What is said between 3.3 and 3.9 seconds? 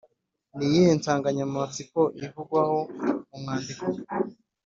mwandiko?